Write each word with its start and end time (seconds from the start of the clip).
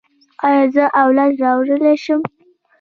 ایا 0.47 0.63
زه 0.73 0.83
اولاد 1.03 1.33
راوړلی 1.43 1.95
شم؟ 2.03 2.21